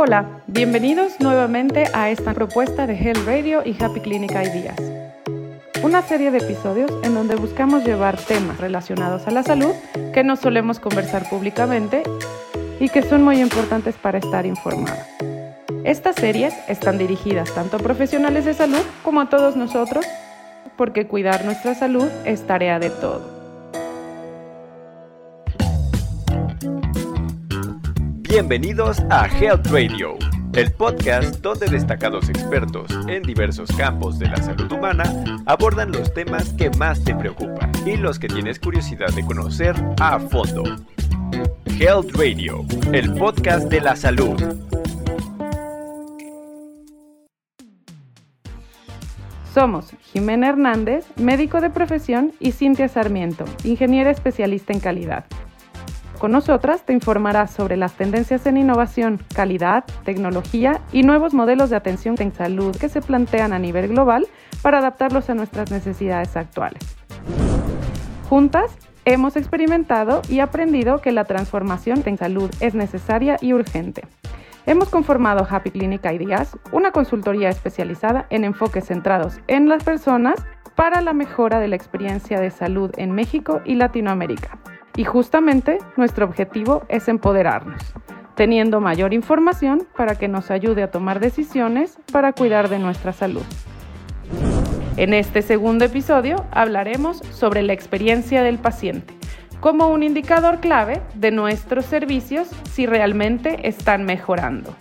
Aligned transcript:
Hola, 0.00 0.42
bienvenidos 0.46 1.18
nuevamente 1.18 1.88
a 1.92 2.08
esta 2.08 2.32
propuesta 2.32 2.86
de 2.86 2.94
Health 2.94 3.26
Radio 3.26 3.62
y 3.64 3.76
Happy 3.82 3.98
Clinic 3.98 4.30
Ideas. 4.30 4.78
Una 5.82 6.02
serie 6.02 6.30
de 6.30 6.38
episodios 6.38 6.88
en 7.02 7.14
donde 7.14 7.34
buscamos 7.34 7.84
llevar 7.84 8.16
temas 8.16 8.58
relacionados 8.58 9.26
a 9.26 9.32
la 9.32 9.42
salud 9.42 9.72
que 10.14 10.22
no 10.22 10.36
solemos 10.36 10.78
conversar 10.78 11.28
públicamente 11.28 12.04
y 12.78 12.90
que 12.90 13.02
son 13.02 13.24
muy 13.24 13.40
importantes 13.40 13.96
para 13.96 14.18
estar 14.18 14.46
informados. 14.46 15.04
Estas 15.82 16.14
series 16.14 16.54
están 16.68 16.96
dirigidas 16.96 17.52
tanto 17.52 17.78
a 17.78 17.80
profesionales 17.80 18.44
de 18.44 18.54
salud 18.54 18.84
como 19.02 19.20
a 19.22 19.28
todos 19.28 19.56
nosotros, 19.56 20.06
porque 20.76 21.08
cuidar 21.08 21.44
nuestra 21.44 21.74
salud 21.74 22.08
es 22.24 22.46
tarea 22.46 22.78
de 22.78 22.90
todos. 22.90 23.37
Bienvenidos 28.40 29.00
a 29.10 29.26
Health 29.26 29.66
Radio, 29.66 30.16
el 30.52 30.70
podcast 30.70 31.40
donde 31.40 31.66
destacados 31.66 32.28
expertos 32.28 32.88
en 33.08 33.24
diversos 33.24 33.68
campos 33.76 34.16
de 34.20 34.28
la 34.28 34.36
salud 34.36 34.70
humana 34.70 35.02
abordan 35.44 35.90
los 35.90 36.14
temas 36.14 36.52
que 36.52 36.70
más 36.70 37.02
te 37.02 37.16
preocupan 37.16 37.72
y 37.84 37.96
los 37.96 38.20
que 38.20 38.28
tienes 38.28 38.60
curiosidad 38.60 39.08
de 39.08 39.26
conocer 39.26 39.74
a 40.00 40.20
fondo. 40.20 40.62
Health 41.80 42.12
Radio, 42.14 42.64
el 42.92 43.12
podcast 43.14 43.68
de 43.70 43.80
la 43.80 43.96
salud. 43.96 44.40
Somos 49.52 49.90
Jimena 50.12 50.50
Hernández, 50.50 51.06
médico 51.16 51.60
de 51.60 51.70
profesión, 51.70 52.32
y 52.38 52.52
Cintia 52.52 52.86
Sarmiento, 52.86 53.46
ingeniera 53.64 54.12
especialista 54.12 54.72
en 54.72 54.78
calidad. 54.78 55.24
Con 56.18 56.32
nosotras 56.32 56.82
te 56.82 56.92
informarás 56.92 57.52
sobre 57.52 57.76
las 57.76 57.92
tendencias 57.92 58.44
en 58.46 58.56
innovación, 58.56 59.20
calidad, 59.34 59.84
tecnología 60.04 60.80
y 60.92 61.04
nuevos 61.04 61.32
modelos 61.32 61.70
de 61.70 61.76
atención 61.76 62.16
en 62.18 62.34
salud 62.34 62.74
que 62.76 62.88
se 62.88 63.00
plantean 63.00 63.52
a 63.52 63.60
nivel 63.60 63.86
global 63.86 64.26
para 64.60 64.78
adaptarlos 64.78 65.30
a 65.30 65.34
nuestras 65.34 65.70
necesidades 65.70 66.36
actuales. 66.36 66.82
Juntas, 68.28 68.76
hemos 69.04 69.36
experimentado 69.36 70.22
y 70.28 70.40
aprendido 70.40 71.00
que 71.00 71.12
la 71.12 71.24
transformación 71.24 72.02
en 72.04 72.18
salud 72.18 72.50
es 72.58 72.74
necesaria 72.74 73.36
y 73.40 73.52
urgente. 73.52 74.02
Hemos 74.66 74.88
conformado 74.88 75.46
Happy 75.48 75.70
Clinic 75.70 76.04
Ideas, 76.04 76.58
una 76.72 76.90
consultoría 76.90 77.48
especializada 77.48 78.26
en 78.30 78.42
enfoques 78.42 78.86
centrados 78.86 79.40
en 79.46 79.68
las 79.68 79.84
personas 79.84 80.44
para 80.74 81.00
la 81.00 81.12
mejora 81.12 81.60
de 81.60 81.68
la 81.68 81.76
experiencia 81.76 82.40
de 82.40 82.50
salud 82.50 82.90
en 82.96 83.12
México 83.12 83.60
y 83.64 83.76
Latinoamérica. 83.76 84.58
Y 84.98 85.04
justamente 85.04 85.78
nuestro 85.96 86.26
objetivo 86.26 86.82
es 86.88 87.06
empoderarnos, 87.06 87.80
teniendo 88.34 88.80
mayor 88.80 89.14
información 89.14 89.86
para 89.96 90.16
que 90.16 90.26
nos 90.26 90.50
ayude 90.50 90.82
a 90.82 90.90
tomar 90.90 91.20
decisiones 91.20 92.00
para 92.10 92.32
cuidar 92.32 92.68
de 92.68 92.80
nuestra 92.80 93.12
salud. 93.12 93.44
En 94.96 95.14
este 95.14 95.42
segundo 95.42 95.84
episodio 95.84 96.44
hablaremos 96.50 97.18
sobre 97.30 97.62
la 97.62 97.74
experiencia 97.74 98.42
del 98.42 98.58
paciente 98.58 99.14
como 99.60 99.86
un 99.86 100.02
indicador 100.02 100.58
clave 100.58 101.00
de 101.14 101.30
nuestros 101.30 101.84
servicios 101.84 102.48
si 102.72 102.84
realmente 102.86 103.68
están 103.68 104.04
mejorando. 104.04 104.74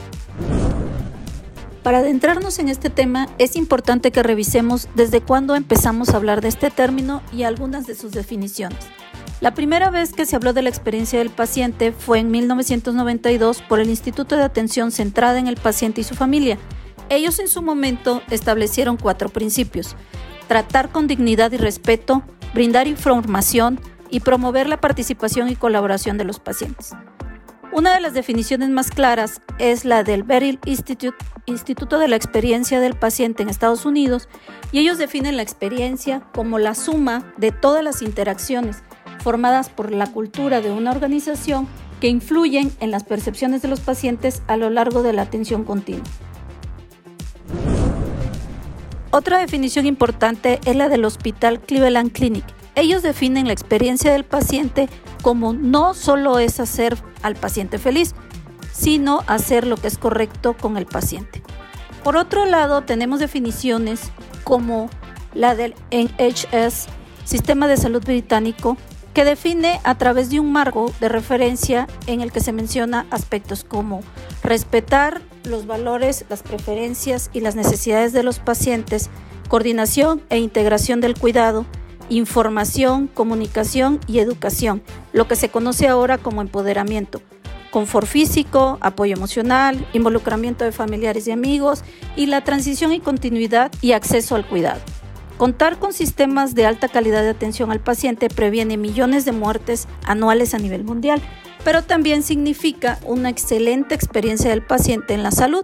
Para 1.84 2.00
adentrarnos 2.00 2.58
en 2.58 2.70
este 2.70 2.90
tema 2.90 3.28
es 3.38 3.56
importante 3.56 4.12
que 4.12 4.24
revisemos 4.24 4.90
desde 4.96 5.22
cuándo 5.22 5.56
empezamos 5.56 6.10
a 6.10 6.18
hablar 6.18 6.42
de 6.42 6.48
este 6.48 6.72
término 6.72 7.22
y 7.32 7.44
algunas 7.44 7.86
de 7.86 7.94
sus 7.94 8.14
definiciones. 8.14 8.80
La 9.40 9.54
primera 9.54 9.92
vez 9.92 10.14
que 10.14 10.26
se 10.26 10.36
habló 10.36 10.52
de 10.54 10.64
la 10.64 10.70
experiencia 10.70 11.20
del 11.20 11.30
paciente 11.30 11.92
fue 11.92 12.18
en 12.18 12.32
1992 12.32 13.62
por 13.62 13.80
el 13.80 13.90
Instituto 13.90 14.36
de 14.36 14.42
Atención 14.42 14.92
Centrada 14.92 15.38
en 15.38 15.46
el 15.46 15.58
Paciente 15.58 16.02
y 16.02 16.04
su 16.04 16.16
Familia. 16.16 16.58
Ellos 17.10 17.38
en 17.38 17.48
su 17.48 17.62
momento 17.62 18.24
establecieron 18.32 18.98
cuatro 18.98 19.30
principios. 19.30 19.96
Tratar 20.48 20.90
con 20.90 21.06
dignidad 21.06 21.52
y 21.52 21.58
respeto, 21.58 22.24
brindar 22.56 22.88
información 22.88 23.80
y 24.10 24.22
promover 24.22 24.68
la 24.68 24.82
participación 24.82 25.50
y 25.50 25.56
colaboración 25.56 26.18
de 26.18 26.24
los 26.24 26.40
pacientes. 26.40 26.94
Una 27.72 27.94
de 27.94 28.02
las 28.02 28.16
definiciones 28.16 28.70
más 28.70 28.90
claras 28.90 29.42
es 29.60 29.86
la 29.86 30.04
del 30.04 30.24
Beryl 30.24 30.58
Institute, 30.66 31.18
Instituto 31.46 32.00
de 32.00 32.08
la 32.08 32.16
Experiencia 32.16 32.80
del 32.80 32.96
Paciente 32.96 33.44
en 33.44 33.50
Estados 33.50 33.86
Unidos, 33.86 34.30
y 34.72 34.80
ellos 34.80 34.98
definen 34.98 35.38
la 35.38 35.44
experiencia 35.44 36.22
como 36.34 36.58
la 36.58 36.74
suma 36.74 37.34
de 37.38 37.52
todas 37.52 37.84
las 37.84 38.02
interacciones 38.02 38.82
formadas 39.22 39.70
por 39.70 39.92
la 39.92 40.08
cultura 40.08 40.62
de 40.62 40.72
una 40.72 40.92
organización 40.92 41.68
que 42.00 42.08
influyen 42.08 42.72
en 42.80 42.92
las 42.92 43.04
percepciones 43.04 43.62
de 43.62 43.68
los 43.68 43.80
pacientes 43.80 44.42
a 44.48 44.58
lo 44.58 44.70
largo 44.70 45.04
de 45.04 45.14
la 45.14 45.24
atención 45.24 45.64
continua. 45.64 46.04
Otra 49.12 49.40
definición 49.40 49.86
importante 49.86 50.60
es 50.66 50.76
la 50.76 50.90
del 50.90 51.06
Hospital 51.06 51.60
Cleveland 51.62 52.12
Clinic. 52.12 52.44
Ellos 52.76 53.02
definen 53.02 53.48
la 53.48 53.54
experiencia 53.54 54.12
del 54.12 54.26
paciente 54.26 54.90
como 55.24 55.54
no 55.54 55.94
solo 55.94 56.40
es 56.40 56.60
hacer 56.60 56.98
al 57.24 57.36
paciente 57.36 57.80
feliz, 57.80 58.14
sino 58.72 59.24
hacer 59.26 59.66
lo 59.66 59.78
que 59.78 59.88
es 59.88 59.98
correcto 59.98 60.56
con 60.56 60.78
el 60.78 60.86
paciente. 60.86 61.42
Por 62.04 62.16
otro 62.16 62.46
lado, 62.46 62.84
tenemos 62.84 63.20
definiciones 63.20 64.12
como 64.44 64.90
la 65.34 65.56
del 65.56 65.74
NHS, 65.92 66.88
Sistema 67.26 67.68
de 67.68 67.78
Salud 67.78 68.04
Británico, 68.04 68.78
que 69.18 69.26
define 69.26 69.82
a 69.84 69.98
través 69.98 70.30
de 70.30 70.40
un 70.40 70.52
marco 70.52 70.94
de 71.00 71.10
referencia 71.10 71.88
en 72.06 72.22
el 72.22 72.32
que 72.32 72.40
se 72.40 72.52
menciona 72.52 73.08
aspectos 73.10 73.64
como 73.64 74.02
respetar 74.44 75.24
los 75.44 75.66
valores, 75.66 76.26
las 76.30 76.44
preferencias 76.44 77.32
y 77.34 77.40
las 77.40 77.56
necesidades 77.56 78.14
de 78.14 78.22
los 78.22 78.38
pacientes, 78.38 79.10
coordinación 79.50 80.22
e 80.30 80.38
integración 80.38 81.02
del 81.02 81.18
cuidado, 81.18 81.66
información, 82.10 83.08
comunicación 83.08 84.00
y 84.06 84.20
educación, 84.20 84.84
lo 85.14 85.28
que 85.28 85.36
se 85.36 85.50
conoce 85.50 85.88
ahora 85.88 86.20
como 86.20 86.44
empoderamiento, 86.44 87.20
confort 87.72 88.06
físico, 88.06 88.78
apoyo 88.82 89.16
emocional, 89.16 89.84
involucramiento 89.94 90.64
de 90.64 90.72
familiares 90.72 91.28
y 91.28 91.32
amigos 91.32 91.84
y 92.16 92.28
la 92.28 92.44
transición 92.44 92.94
y 92.94 93.00
continuidad 93.00 93.72
y 93.82 93.94
acceso 93.94 94.36
al 94.36 94.46
cuidado. 94.46 94.82
Contar 95.38 95.78
con 95.78 95.94
sistemas 95.94 96.56
de 96.56 96.66
alta 96.66 96.88
calidad 96.88 97.22
de 97.22 97.30
atención 97.30 97.70
al 97.70 97.80
paciente 97.80 98.28
previene 98.28 98.76
millones 98.76 99.24
de 99.24 99.34
muertes 99.34 99.88
anuales 100.04 100.56
a 100.56 100.58
nivel 100.58 100.84
mundial, 100.84 101.22
pero 101.64 101.84
también 101.84 102.24
significa 102.24 102.98
una 103.06 103.30
excelente 103.30 103.94
experiencia 103.94 104.50
del 104.50 104.66
paciente 104.66 105.14
en 105.14 105.22
la 105.22 105.30
salud, 105.30 105.64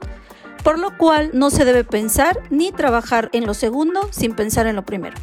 por 0.64 0.78
lo 0.78 0.96
cual 0.96 1.32
no 1.34 1.50
se 1.50 1.66
debe 1.66 1.84
pensar 1.84 2.40
ni 2.52 2.72
trabajar 2.72 3.30
en 3.34 3.48
lo 3.48 3.56
segundo 3.56 4.08
sin 4.12 4.34
pensar 4.34 4.68
en 4.68 4.76
lo 4.76 4.86
primero. 4.86 5.16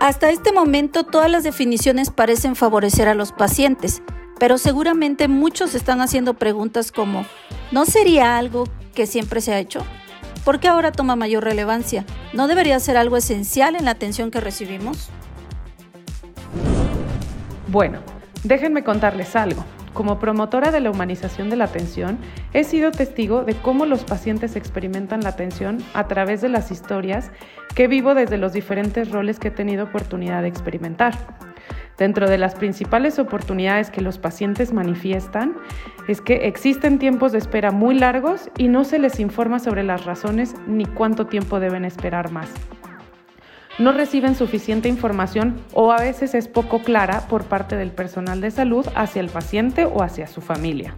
Hasta 0.00 0.30
este 0.30 0.50
momento 0.50 1.04
todas 1.04 1.30
las 1.30 1.44
definiciones 1.44 2.10
parecen 2.10 2.56
favorecer 2.56 3.06
a 3.06 3.14
los 3.14 3.30
pacientes, 3.30 4.02
pero 4.40 4.58
seguramente 4.58 5.28
muchos 5.28 5.76
están 5.76 6.00
haciendo 6.00 6.34
preguntas 6.34 6.90
como 6.90 7.24
¿no 7.70 7.86
sería 7.86 8.36
algo 8.36 8.64
que 8.92 9.06
siempre 9.06 9.40
se 9.40 9.52
ha 9.52 9.60
hecho? 9.60 9.86
¿Por 10.44 10.58
qué 10.58 10.66
ahora 10.66 10.90
toma 10.90 11.14
mayor 11.14 11.44
relevancia? 11.44 12.04
¿No 12.32 12.48
debería 12.48 12.80
ser 12.80 12.96
algo 12.96 13.16
esencial 13.16 13.76
en 13.76 13.84
la 13.84 13.92
atención 13.92 14.32
que 14.32 14.40
recibimos? 14.40 15.08
Bueno, 17.68 18.00
déjenme 18.42 18.82
contarles 18.82 19.36
algo. 19.36 19.64
Como 19.94 20.18
promotora 20.18 20.72
de 20.72 20.80
la 20.80 20.90
humanización 20.90 21.48
de 21.48 21.56
la 21.56 21.64
atención, 21.64 22.18
he 22.54 22.64
sido 22.64 22.90
testigo 22.90 23.44
de 23.44 23.54
cómo 23.54 23.86
los 23.86 24.04
pacientes 24.04 24.56
experimentan 24.56 25.20
la 25.20 25.28
atención 25.28 25.78
a 25.94 26.08
través 26.08 26.40
de 26.40 26.48
las 26.48 26.72
historias 26.72 27.30
que 27.74 27.86
vivo 27.86 28.14
desde 28.14 28.36
los 28.38 28.52
diferentes 28.52 29.10
roles 29.10 29.38
que 29.38 29.48
he 29.48 29.52
tenido 29.52 29.84
oportunidad 29.84 30.42
de 30.42 30.48
experimentar. 30.48 31.14
Dentro 32.02 32.28
de 32.28 32.36
las 32.36 32.56
principales 32.56 33.20
oportunidades 33.20 33.90
que 33.90 34.00
los 34.00 34.18
pacientes 34.18 34.72
manifiestan 34.72 35.54
es 36.08 36.20
que 36.20 36.48
existen 36.48 36.98
tiempos 36.98 37.30
de 37.30 37.38
espera 37.38 37.70
muy 37.70 37.96
largos 37.96 38.50
y 38.58 38.66
no 38.66 38.82
se 38.82 38.98
les 38.98 39.20
informa 39.20 39.60
sobre 39.60 39.84
las 39.84 40.04
razones 40.04 40.56
ni 40.66 40.84
cuánto 40.84 41.28
tiempo 41.28 41.60
deben 41.60 41.84
esperar 41.84 42.32
más. 42.32 42.48
No 43.78 43.92
reciben 43.92 44.34
suficiente 44.34 44.88
información 44.88 45.60
o 45.74 45.92
a 45.92 46.00
veces 46.00 46.34
es 46.34 46.48
poco 46.48 46.80
clara 46.80 47.28
por 47.28 47.44
parte 47.44 47.76
del 47.76 47.92
personal 47.92 48.40
de 48.40 48.50
salud 48.50 48.84
hacia 48.96 49.20
el 49.20 49.28
paciente 49.28 49.84
o 49.84 50.02
hacia 50.02 50.26
su 50.26 50.40
familia. 50.40 50.96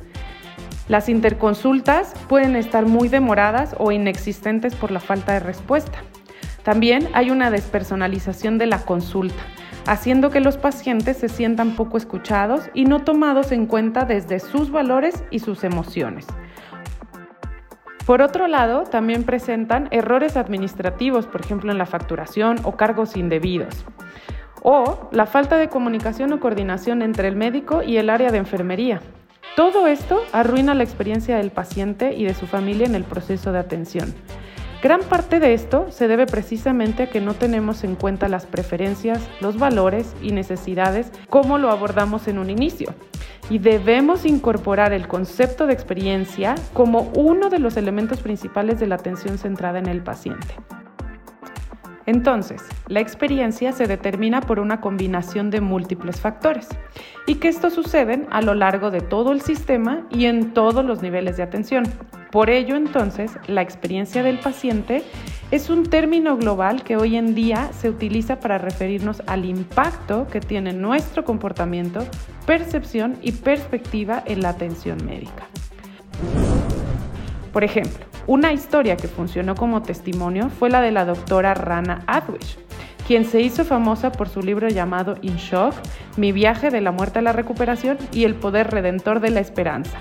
Las 0.88 1.10
interconsultas 1.10 2.14
pueden 2.30 2.56
estar 2.56 2.86
muy 2.86 3.08
demoradas 3.08 3.76
o 3.78 3.92
inexistentes 3.92 4.74
por 4.74 4.90
la 4.90 5.00
falta 5.00 5.34
de 5.34 5.40
respuesta. 5.40 5.98
También 6.62 7.10
hay 7.12 7.28
una 7.28 7.50
despersonalización 7.50 8.56
de 8.56 8.68
la 8.68 8.78
consulta 8.86 9.44
haciendo 9.86 10.31
que 10.31 10.40
los 10.40 10.56
pacientes 10.56 11.16
se 11.16 11.28
sientan 11.28 11.76
poco 11.76 11.96
escuchados 11.96 12.70
y 12.75 12.84
no 12.84 13.02
tomados 13.02 13.52
en 13.52 13.66
cuenta 13.66 14.04
desde 14.04 14.40
sus 14.40 14.70
valores 14.70 15.25
y 15.31 15.40
sus 15.40 15.64
emociones. 15.64 16.26
Por 18.06 18.20
otro 18.20 18.48
lado, 18.48 18.84
también 18.84 19.25
presentan 19.25 19.88
errores 19.90 20.36
administrativos, 20.36 21.26
por 21.26 21.40
ejemplo 21.40 21.72
en 21.72 21.78
la 21.78 21.86
facturación 21.86 22.58
o 22.62 22.76
cargos 22.76 23.16
indebidos, 23.16 23.86
o 24.62 25.08
la 25.10 25.26
falta 25.26 25.56
de 25.56 25.69
comunicación 25.69 26.32
o 26.32 26.40
coordinación 26.40 27.00
entre 27.00 27.28
el 27.28 27.36
médico 27.36 27.82
y 27.82 27.96
el 27.96 28.10
área 28.10 28.31
de 28.31 28.38
enfermería, 28.38 29.00
Todo 29.56 29.86
esto 29.86 30.20
arruina 30.32 30.75
la 30.75 30.82
experiencia 30.82 31.36
del 31.36 31.52
paciente 31.52 32.12
y 32.12 32.25
de 32.25 32.34
su 32.34 32.48
familia 32.48 32.86
en 32.86 32.96
el 32.96 33.04
proceso 33.04 33.52
de 33.52 33.60
atención. 33.60 34.12
Gran 34.84 35.00
parte 35.00 35.40
de 35.40 35.54
esto 35.54 35.86
se 35.90 36.08
debe 36.08 36.26
precisamente 36.26 37.04
a 37.04 37.06
que 37.08 37.22
no 37.22 37.32
tenemos 37.32 37.84
en 37.84 37.94
cuenta 37.94 38.28
las 38.28 38.44
preferencias, 38.44 39.19
los 39.40 39.58
valores 39.58 40.14
y 40.20 40.32
necesidades 40.32 41.10
como 41.31 41.56
lo 41.56 41.70
abordamos 41.70 42.28
en 42.28 42.36
un 42.36 42.50
inicio. 42.50 42.94
Y 43.48 43.60
debemos 43.60 44.26
incorporar 44.26 44.92
el 44.92 45.08
concepto 45.08 45.66
de 45.66 45.72
experiencia 45.72 46.54
como 46.75 47.10
uno 47.16 47.48
de 47.48 47.60
los 47.60 47.78
elementos 47.78 48.20
principales 48.20 48.78
de 48.78 48.86
la 48.86 48.96
atención 48.96 49.38
centrada 49.38 49.78
en 49.78 49.86
el 49.86 50.02
paciente. 50.02 50.54
Entonces, 52.06 52.62
la 52.86 53.00
experiencia 53.00 53.72
se 53.72 53.86
determina 53.86 54.40
por 54.40 54.60
una 54.60 54.80
combinación 54.80 55.50
de 55.50 55.60
múltiples 55.60 56.20
factores 56.20 56.68
y 57.26 57.36
que 57.36 57.48
esto 57.48 57.70
suceden 57.70 58.26
a 58.30 58.42
lo 58.42 58.54
largo 58.54 58.90
de 58.90 59.00
todo 59.00 59.32
el 59.32 59.40
sistema 59.40 60.06
y 60.10 60.26
en 60.26 60.52
todos 60.52 60.84
los 60.84 61.00
niveles 61.02 61.36
de 61.36 61.42
atención. 61.42 61.84
Por 62.30 62.50
ello, 62.50 62.76
entonces, 62.76 63.32
la 63.46 63.62
experiencia 63.62 64.22
del 64.22 64.38
paciente 64.38 65.02
es 65.50 65.70
un 65.70 65.84
término 65.84 66.36
global 66.36 66.82
que 66.82 66.96
hoy 66.96 67.16
en 67.16 67.34
día 67.34 67.70
se 67.72 67.88
utiliza 67.88 68.40
para 68.40 68.58
referirnos 68.58 69.22
al 69.26 69.44
impacto 69.44 70.26
que 70.26 70.40
tiene 70.40 70.72
nuestro 70.72 71.24
comportamiento, 71.24 72.04
percepción 72.44 73.16
y 73.22 73.32
perspectiva 73.32 74.22
en 74.26 74.42
la 74.42 74.50
atención 74.50 75.04
médica. 75.06 75.46
Por 77.52 77.62
ejemplo, 77.62 78.04
una 78.26 78.52
historia 78.52 78.96
que 78.96 79.08
funcionó 79.08 79.54
como 79.54 79.82
testimonio 79.82 80.48
fue 80.48 80.70
la 80.70 80.80
de 80.80 80.90
la 80.90 81.04
doctora 81.04 81.54
Rana 81.54 82.02
Adwish, 82.06 82.56
quien 83.06 83.24
se 83.24 83.40
hizo 83.40 83.64
famosa 83.64 84.12
por 84.12 84.28
su 84.28 84.40
libro 84.40 84.68
llamado 84.68 85.16
In 85.22 85.36
Shock, 85.36 85.74
Mi 86.16 86.32
viaje 86.32 86.70
de 86.70 86.80
la 86.80 86.90
muerte 86.90 87.18
a 87.18 87.22
la 87.22 87.32
recuperación 87.32 87.98
y 88.12 88.24
el 88.24 88.34
poder 88.34 88.70
redentor 88.70 89.20
de 89.20 89.30
la 89.30 89.40
esperanza, 89.40 89.98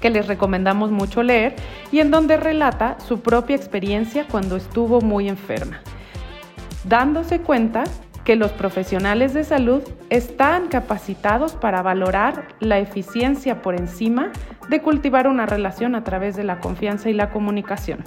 que 0.00 0.10
les 0.10 0.26
recomendamos 0.26 0.90
mucho 0.90 1.22
leer 1.22 1.56
y 1.92 2.00
en 2.00 2.10
donde 2.10 2.36
relata 2.36 2.96
su 3.06 3.20
propia 3.20 3.56
experiencia 3.56 4.26
cuando 4.26 4.56
estuvo 4.56 5.00
muy 5.00 5.28
enferma, 5.28 5.80
dándose 6.84 7.40
cuenta 7.40 7.84
que 8.28 8.36
los 8.36 8.52
profesionales 8.52 9.32
de 9.32 9.42
salud 9.42 9.82
están 10.10 10.68
capacitados 10.68 11.54
para 11.54 11.80
valorar 11.80 12.48
la 12.60 12.78
eficiencia 12.78 13.62
por 13.62 13.74
encima 13.74 14.32
de 14.68 14.82
cultivar 14.82 15.28
una 15.28 15.46
relación 15.46 15.94
a 15.94 16.04
través 16.04 16.36
de 16.36 16.44
la 16.44 16.60
confianza 16.60 17.08
y 17.08 17.14
la 17.14 17.30
comunicación. 17.30 18.04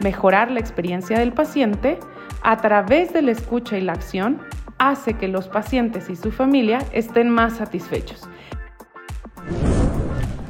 Mejorar 0.00 0.50
la 0.50 0.58
experiencia 0.58 1.20
del 1.20 1.32
paciente 1.32 2.00
a 2.42 2.56
través 2.56 3.12
de 3.12 3.22
la 3.22 3.30
escucha 3.30 3.78
y 3.78 3.82
la 3.82 3.92
acción 3.92 4.42
hace 4.76 5.14
que 5.14 5.28
los 5.28 5.46
pacientes 5.46 6.10
y 6.10 6.16
su 6.16 6.32
familia 6.32 6.80
estén 6.90 7.30
más 7.30 7.58
satisfechos. 7.58 8.28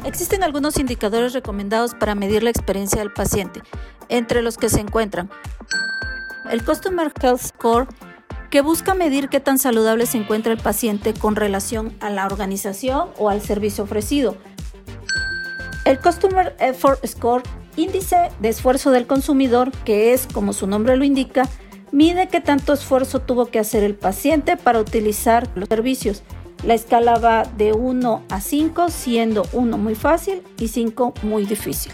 Existen 0.06 0.42
algunos 0.42 0.78
indicadores 0.78 1.34
recomendados 1.34 1.94
para 1.94 2.14
medir 2.14 2.42
la 2.42 2.48
experiencia 2.48 3.00
del 3.00 3.12
paciente, 3.12 3.60
entre 4.08 4.40
los 4.40 4.56
que 4.56 4.70
se 4.70 4.80
encuentran 4.80 5.28
el 6.50 6.64
Customer 6.64 7.12
Health 7.20 7.40
Score, 7.40 7.86
que 8.50 8.62
busca 8.62 8.94
medir 8.94 9.28
qué 9.28 9.40
tan 9.40 9.58
saludable 9.58 10.06
se 10.06 10.18
encuentra 10.18 10.52
el 10.52 10.58
paciente 10.58 11.14
con 11.14 11.36
relación 11.36 11.94
a 12.00 12.10
la 12.10 12.26
organización 12.26 13.10
o 13.18 13.28
al 13.28 13.42
servicio 13.42 13.84
ofrecido. 13.84 14.36
El 15.84 16.00
Customer 16.00 16.56
Effort 16.58 17.04
Score, 17.06 17.42
índice 17.76 18.30
de 18.40 18.48
esfuerzo 18.48 18.90
del 18.90 19.06
consumidor, 19.06 19.70
que 19.84 20.12
es, 20.12 20.26
como 20.26 20.52
su 20.52 20.66
nombre 20.66 20.96
lo 20.96 21.04
indica, 21.04 21.48
mide 21.92 22.28
qué 22.28 22.40
tanto 22.40 22.72
esfuerzo 22.72 23.20
tuvo 23.20 23.46
que 23.46 23.58
hacer 23.58 23.82
el 23.84 23.94
paciente 23.94 24.56
para 24.56 24.80
utilizar 24.80 25.48
los 25.54 25.68
servicios. 25.68 26.22
La 26.64 26.74
escala 26.74 27.18
va 27.18 27.44
de 27.44 27.72
1 27.72 28.24
a 28.28 28.40
5, 28.40 28.88
siendo 28.88 29.46
1 29.52 29.78
muy 29.78 29.94
fácil 29.94 30.42
y 30.58 30.68
5 30.68 31.14
muy 31.22 31.46
difícil. 31.46 31.92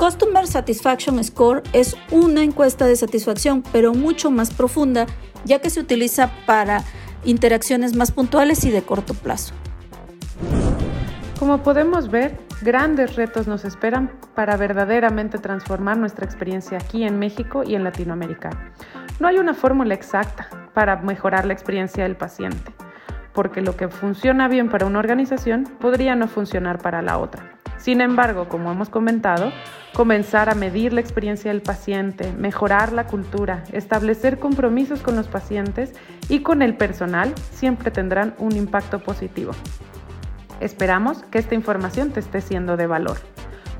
Customer 0.00 0.46
Satisfaction 0.46 1.22
Score 1.22 1.62
es 1.74 1.94
una 2.10 2.42
encuesta 2.42 2.86
de 2.86 2.96
satisfacción, 2.96 3.62
pero 3.70 3.92
mucho 3.92 4.30
más 4.30 4.50
profunda, 4.50 5.04
ya 5.44 5.58
que 5.58 5.68
se 5.68 5.78
utiliza 5.78 6.30
para 6.46 6.84
interacciones 7.26 7.94
más 7.94 8.10
puntuales 8.10 8.64
y 8.64 8.70
de 8.70 8.80
corto 8.80 9.12
plazo. 9.12 9.52
Como 11.38 11.62
podemos 11.62 12.10
ver, 12.10 12.38
grandes 12.62 13.16
retos 13.16 13.46
nos 13.46 13.66
esperan 13.66 14.10
para 14.34 14.56
verdaderamente 14.56 15.36
transformar 15.36 15.98
nuestra 15.98 16.24
experiencia 16.24 16.78
aquí 16.78 17.04
en 17.04 17.18
México 17.18 17.62
y 17.62 17.74
en 17.74 17.84
Latinoamérica. 17.84 18.72
No 19.18 19.28
hay 19.28 19.36
una 19.36 19.52
fórmula 19.52 19.92
exacta 19.92 20.48
para 20.72 20.96
mejorar 20.96 21.44
la 21.44 21.52
experiencia 21.52 22.04
del 22.04 22.16
paciente, 22.16 22.72
porque 23.34 23.60
lo 23.60 23.76
que 23.76 23.88
funciona 23.88 24.48
bien 24.48 24.70
para 24.70 24.86
una 24.86 24.98
organización 24.98 25.64
podría 25.78 26.14
no 26.14 26.26
funcionar 26.26 26.78
para 26.78 27.02
la 27.02 27.18
otra. 27.18 27.59
Sin 27.80 28.02
embargo, 28.02 28.48
como 28.48 28.70
hemos 28.70 28.90
comentado, 28.90 29.52
comenzar 29.94 30.50
a 30.50 30.54
medir 30.54 30.92
la 30.92 31.00
experiencia 31.00 31.50
del 31.50 31.62
paciente, 31.62 32.30
mejorar 32.32 32.92
la 32.92 33.06
cultura, 33.06 33.64
establecer 33.72 34.38
compromisos 34.38 35.00
con 35.00 35.16
los 35.16 35.28
pacientes 35.28 35.94
y 36.28 36.40
con 36.40 36.60
el 36.60 36.76
personal 36.76 37.34
siempre 37.52 37.90
tendrán 37.90 38.34
un 38.38 38.54
impacto 38.54 39.00
positivo. 39.00 39.52
Esperamos 40.60 41.22
que 41.30 41.38
esta 41.38 41.54
información 41.54 42.10
te 42.10 42.20
esté 42.20 42.42
siendo 42.42 42.76
de 42.76 42.86
valor. 42.86 43.16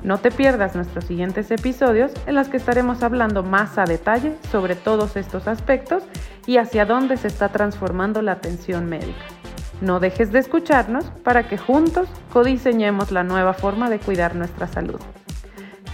No 0.03 0.17
te 0.17 0.31
pierdas 0.31 0.75
nuestros 0.75 1.05
siguientes 1.05 1.51
episodios 1.51 2.11
en 2.25 2.33
los 2.33 2.49
que 2.49 2.57
estaremos 2.57 3.03
hablando 3.03 3.43
más 3.43 3.77
a 3.77 3.83
detalle 3.83 4.35
sobre 4.51 4.75
todos 4.75 5.15
estos 5.15 5.47
aspectos 5.47 6.03
y 6.47 6.57
hacia 6.57 6.85
dónde 6.85 7.17
se 7.17 7.27
está 7.27 7.49
transformando 7.49 8.23
la 8.23 8.31
atención 8.31 8.89
médica. 8.89 9.40
No 9.81 9.99
dejes 9.99 10.31
de 10.31 10.37
escucharnos 10.37 11.05
para 11.23 11.47
que 11.47 11.57
juntos 11.57 12.07
codiseñemos 12.31 13.11
la 13.11 13.23
nueva 13.23 13.53
forma 13.53 13.89
de 13.89 13.97
cuidar 13.97 14.35
nuestra 14.35 14.67
salud. 14.67 14.99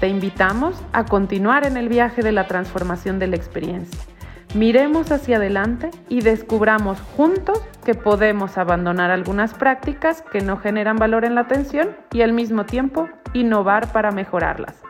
Te 0.02 0.10
invitamos 0.10 0.84
a 0.92 1.06
continuar 1.06 1.66
en 1.66 1.78
el 1.78 1.88
viaje 1.88 2.22
de 2.22 2.34
la 2.34 2.48
transformación 2.48 3.18
de 3.18 3.28
la 3.28 3.38
experiencia. 3.38 4.00
Miremos 4.54 5.12
hacia 5.12 5.38
adelante 5.38 5.90
y 6.10 6.22
descubramos 6.22 7.00
juntos 7.16 7.62
que 7.86 7.96
podemos 7.96 8.58
abandonar 8.58 9.10
algunas 9.10 9.54
prácticas 9.54 10.22
que 10.22 10.42
no 10.42 10.58
generan 10.58 10.98
valor 10.98 11.24
en 11.24 11.36
la 11.36 11.42
atención 11.42 11.96
y 12.12 12.22
al 12.22 12.34
mismo 12.34 12.66
tiempo 12.66 13.08
innovar 13.34 13.92
para 13.94 14.12
mejorarlas. 14.12 14.82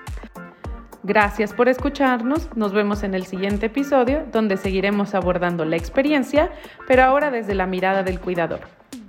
Gracias 1.04 1.54
por 1.54 1.70
escucharnos, 1.70 2.50
nos 2.56 2.74
vemos 2.74 3.04
en 3.04 3.14
el 3.14 3.26
siguiente 3.26 3.68
episodio 3.68 4.26
donde 4.32 4.58
seguiremos 4.58 5.16
abordando 5.16 5.64
la 5.66 5.78
experiencia, 5.78 6.52
pero 6.88 7.04
ahora 7.04 7.32
desde 7.32 7.56
la 7.56 7.66
mirada 7.66 8.04
del 8.04 8.20
cuidador. 8.20 8.62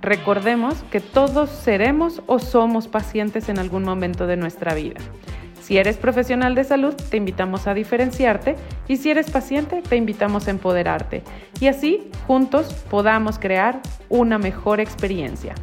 Recordemos 0.09 0.73
que 0.89 1.01
todos 1.01 1.51
seremos 1.51 2.23
o 2.25 2.39
somos 2.39 2.87
pacientes 2.87 3.47
en 3.47 3.59
algún 3.59 3.83
momento 3.83 4.25
de 4.25 4.37
nuestra 4.37 4.73
vida. 4.73 4.99
Si 5.61 5.77
eres 5.77 5.97
profesional 5.97 6.55
de 6.55 6.63
salud, 6.63 6.95
te 6.95 7.17
invitamos 7.17 7.67
a 7.67 7.75
diferenciarte 7.75 8.55
y 8.87 8.97
si 8.97 9.11
eres 9.11 9.29
paciente, 9.29 9.83
te 9.87 9.97
invitamos 9.97 10.47
a 10.47 10.49
empoderarte 10.49 11.21
y 11.59 11.67
así 11.67 12.09
juntos 12.25 12.73
podamos 12.89 13.37
crear 13.37 13.83
una 14.09 14.39
mejor 14.39 14.79
experiencia. 14.79 15.53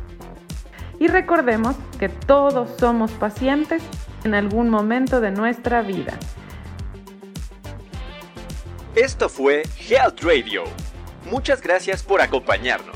Y 1.01 1.09
recordemos 1.09 1.75
que 1.99 2.09
todos 2.09 2.71
somos 2.79 3.11
pacientes 3.11 3.83
en 4.23 4.37
algún 4.37 4.71
momento 4.71 5.21
de 5.21 5.33
nuestra 5.33 5.83
vida. 5.83 6.17
Esto 8.95 9.29
fue 9.29 9.65
Health 9.91 10.23
Radio. 10.23 10.63
Muchas 11.29 11.61
gracias 11.61 12.05
por 12.05 12.21
acompañarnos. 12.21 12.96